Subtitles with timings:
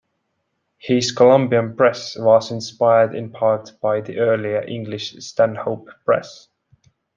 [0.79, 6.47] His Columbian Press was inspired in part by the earlier English Stanhope press.